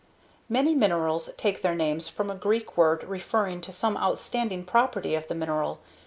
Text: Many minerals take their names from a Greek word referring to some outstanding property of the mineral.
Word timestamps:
Many 0.49 0.73
minerals 0.73 1.29
take 1.37 1.61
their 1.61 1.75
names 1.75 2.07
from 2.09 2.31
a 2.31 2.35
Greek 2.35 2.75
word 2.75 3.03
referring 3.03 3.61
to 3.61 3.71
some 3.71 3.95
outstanding 3.97 4.63
property 4.63 5.13
of 5.13 5.27
the 5.27 5.35
mineral. 5.35 5.79